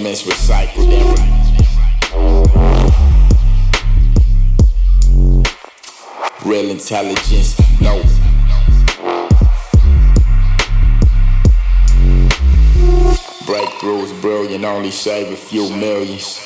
[0.00, 1.08] Elements recycled and
[6.46, 7.58] real intelligence.
[7.82, 8.00] No.
[13.44, 16.40] Breakthroughs brilliant, only save a few millions.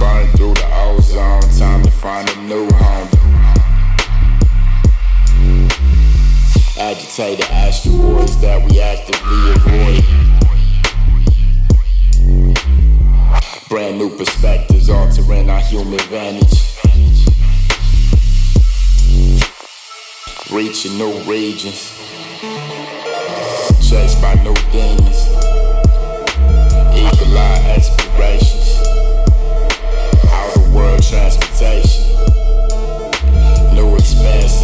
[0.00, 3.07] Burn through the ozone, time to find a new home.
[6.88, 10.02] Agitated asteroids that we actively avoid.
[13.68, 16.78] Brand new perspectives altering our human vantage.
[20.50, 21.92] Reaching new regions.
[23.86, 25.28] Chased by new demons.
[26.96, 28.80] Eagle eye explorations.
[30.32, 32.02] Outer world transportation.
[33.74, 34.57] New expanses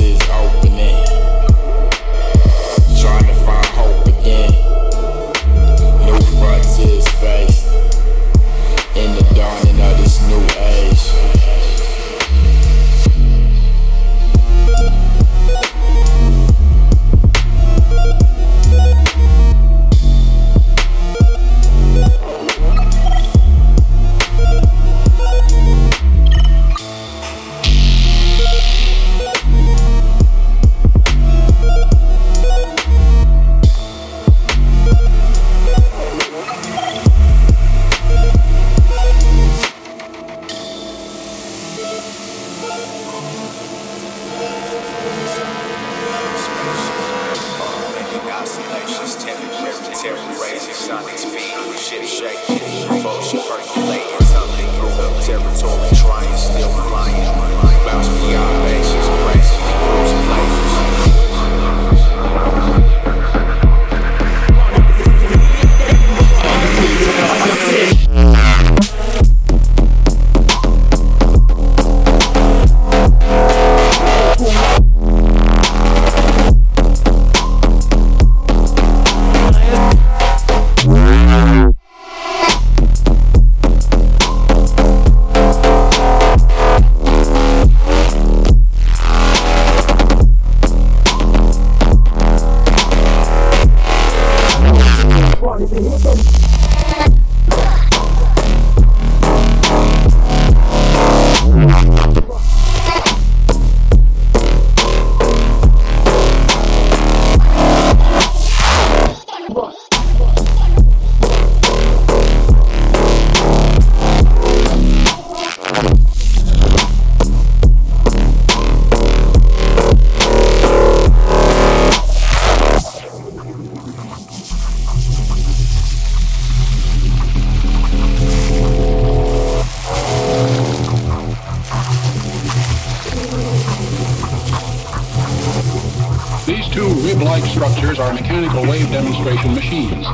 [137.98, 140.06] are mechanical wave demonstration machines.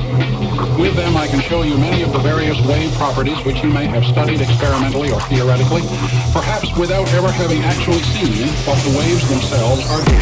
[0.79, 3.87] With them, I can show you many of the various wave properties which you may
[3.87, 5.83] have studied experimentally or theoretically,
[6.33, 10.21] perhaps without ever having actually seen what the waves themselves are doing.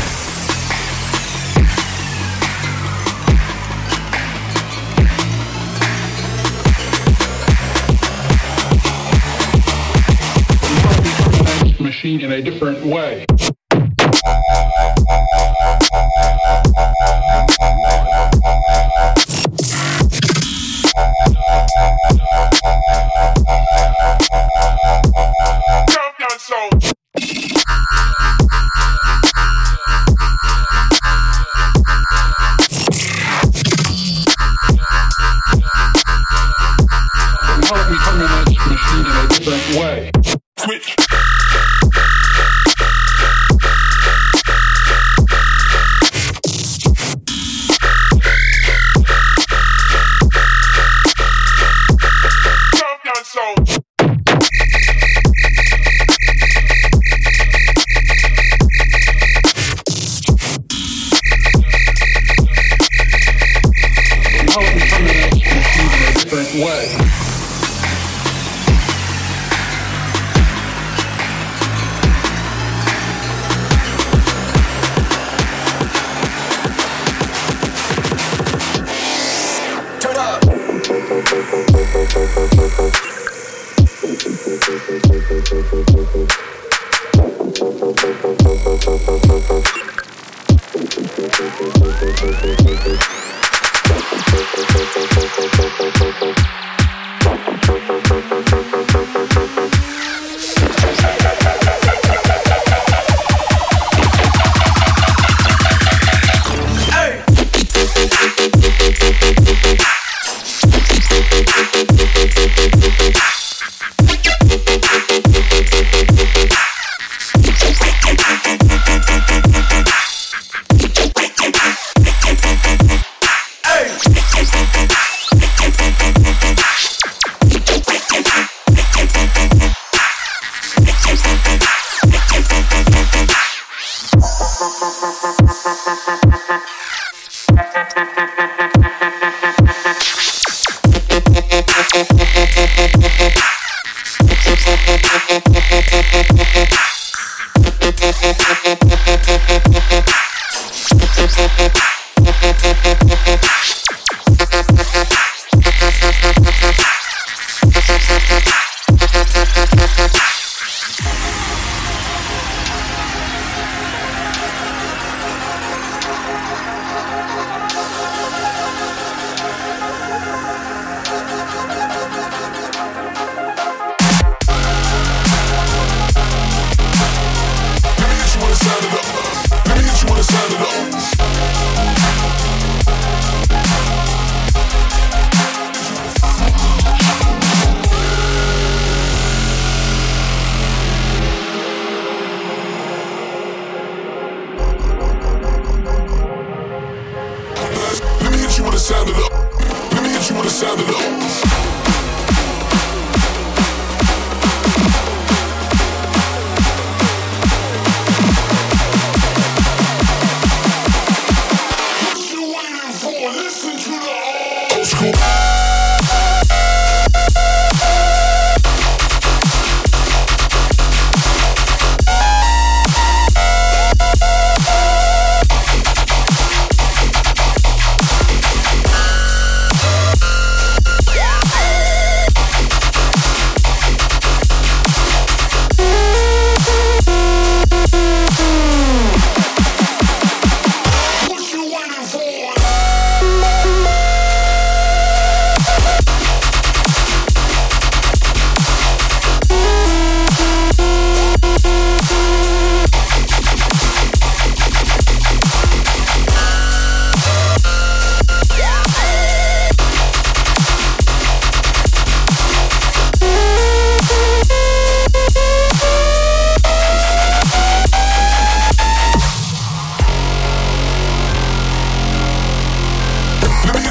[11.80, 13.27] Machine in a different way.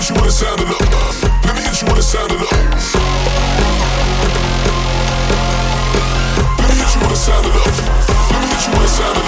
[0.07, 0.67] hit you when it sounded.
[1.43, 2.51] Let me hit you when it sounded up.
[6.59, 7.65] Let me hit you when it sound up.
[8.31, 9.26] Let me hit you it up.